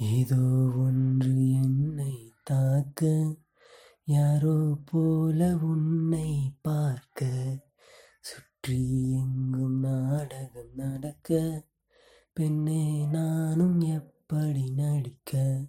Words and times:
ஏதோ 0.00 0.72
ஒன்று 0.76 1.50
என்னை 1.50 2.32
தாக்க 2.44 3.06
யாரோ 4.04 4.78
போல 4.84 5.56
உன்னை 5.56 6.52
பார்க்க. 6.62 7.26
சுற்றி 8.20 9.12
எங்கும் 9.12 9.80
நாடகம் 9.80 10.72
நடக்க 10.76 11.40
பெண்ணே 12.32 13.06
நானும் 13.06 13.80
எப்படி 13.80 14.70
நடிக்க? 14.70 15.60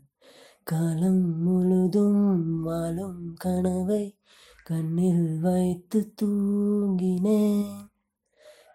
காலம் 0.63 1.43
முழுதும் 1.43 2.61
வாழும் 2.61 3.33
கனவை 3.33 4.19
கண்ணில் 4.63 5.39
வைத்து 5.39 6.13
தூங்கினேன். 6.21 7.75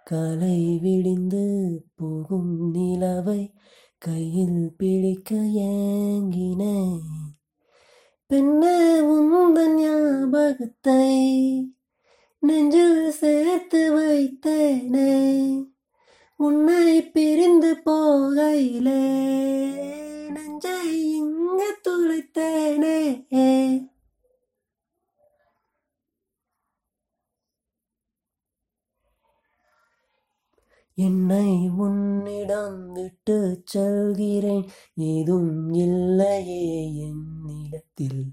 காலை 0.04 0.78
விடிந்து 0.78 1.44
போகும் 1.94 2.74
நிலவை 2.74 3.54
கையில் 4.10 4.72
பிடிக்க 4.76 5.34
ஏங்கினேன். 5.36 6.98
பெண்ணே 8.26 9.00
உந்தன் 9.00 9.74
ஞாபகத்தை 9.74 11.06
நெஞ்சில் 12.38 13.10
சேர்த்து 13.10 13.80
வைத்தேனே. 13.98 15.12
உன்னை 16.36 17.02
பிரிந்து 17.02 17.76
போகையிலே 17.86 19.06
நெஞ்சை 20.28 21.12
இங்கு 21.16 21.70
துளைத்தேனே. 21.88 23.24
என்னை 30.94 31.68
உன்னிடம் 31.78 32.92
விட்டு 32.92 33.62
செல்கிறேன். 33.64 34.68
ஏதும் 34.94 35.72
இல்லையே 35.72 36.92
என்னிடத்தில். 36.94 38.24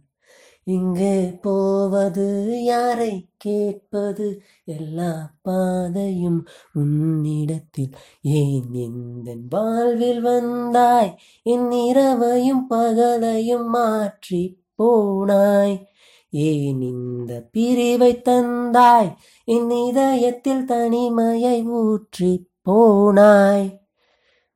இங்கே 0.64 1.22
போவது 1.42 2.59
யாரை 2.64 3.30
கேட்பது 3.38 4.42
எல்லா 4.64 5.34
பாதையும் 5.42 6.48
உன்னிடத்தில். 6.73 7.95
ஏன் 8.22 8.73
எந்த 8.73 9.36
வாழ்வில் 9.50 10.22
வந்தாய்? 10.22 11.20
என் 11.44 11.72
இரவையும் 11.72 12.66
பகலையும் 12.70 13.66
மாற்றி 13.66 14.64
போனாய். 14.84 15.88
ஏன் 16.30 16.81
இந்த 16.81 17.50
பிரிவை 17.52 18.22
தந்தாய்? 18.22 19.18
என் 19.44 19.70
இதயத்தில் 19.70 20.66
தனிமையை 20.66 21.64
ஊற்றி 21.64 22.50
போனாய். 22.70 23.80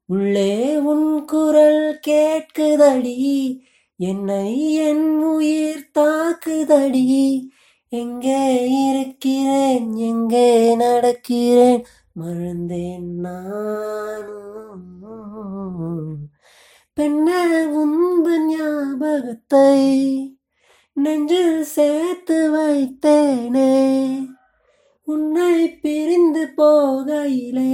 உள்ளே 0.05 0.77
உன் 0.77 1.25
குரல் 1.25 1.99
கேட்குதடி 2.07 3.59
என்னை 3.97 4.73
என் 4.73 5.17
உயிர் 5.17 5.89
தாக்குதடி. 5.99 7.41
எங்கே 7.87 8.69
இருக்கிறேன் 8.89 9.95
எங்கே 9.95 10.75
நடக்கிறேன் 10.75 11.83
மறந்தேன் 12.19 13.09
நானும். 13.19 14.53
பெண்ண 16.93 17.29
உந்த 17.71 18.27
ஞாபகத்தை 18.39 19.77
நெஞ்சில் 20.93 21.63
சேர்த்து 21.63 22.37
வைத்தேனே. 22.55 23.73
உன்னை 25.05 25.55
பிரிந்து 25.69 26.43
போகையிலே 26.57 27.73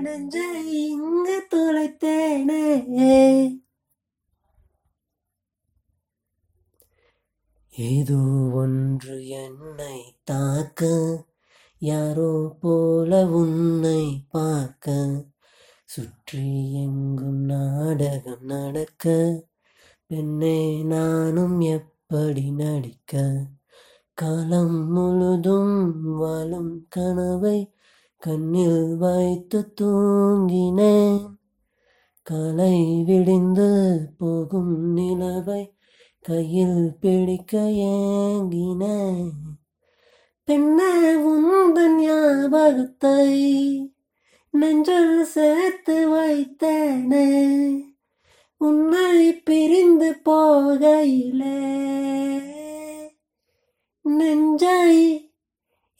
நெஞ்சை 0.00 0.48
இங்கு 0.88 1.36
தொலைத்தேனே. 1.50 2.64
ஏதோ 7.74 8.20
ஒன்று 8.52 9.28
என்னை 9.28 9.98
தாக்க 10.24 10.80
யாரோ 11.78 12.56
போல 12.60 13.26
உன்னை 13.26 14.02
பார்க்க. 14.30 14.96
சுற்றி 15.84 16.74
எங்கும் 16.82 17.42
நாடகம் 17.44 18.44
நடக்க 18.44 19.04
பெண்ணே 20.06 20.82
நானும் 20.82 21.60
எப்படி 21.60 22.50
நடிக்க? 22.50 23.12
காலம் 24.14 24.92
முழுதும் 24.92 26.02
வாழும் 26.16 26.86
கனவை 26.88 27.72
கண்ணில் 28.18 28.96
வைத்து 28.96 29.72
தூங்கினேன். 29.80 31.36
காலை 32.22 33.02
விடிந்து 33.06 33.98
போகும் 34.18 34.96
நிலவை 34.96 35.74
கையில் 36.20 36.96
பிடிக்க 37.00 37.58
ஏங்கினேன். 37.68 39.30
பெண்ணே 40.44 41.14
உந்தன் 41.14 41.96
ஞாபகத்தை 41.96 43.28
நெஞ்சில் 44.50 45.24
சேர்த்து 45.24 46.14
வைத்தேனே. 46.14 47.28
உன்னை 48.56 49.32
பிரிந்து 49.32 50.20
போகையிலே 50.24 51.80
நெஞ்சை 54.22 54.80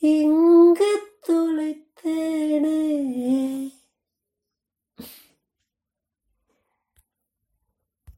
இங்கு 0.01 0.72